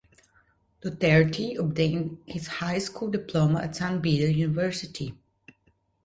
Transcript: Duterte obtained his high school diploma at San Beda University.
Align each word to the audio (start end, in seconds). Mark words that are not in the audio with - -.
Duterte 0.81 1.57
obtained 1.59 2.17
his 2.25 2.47
high 2.47 2.79
school 2.79 3.11
diploma 3.11 3.59
at 3.59 3.75
San 3.75 4.01
Beda 4.01 4.33
University. 4.33 5.13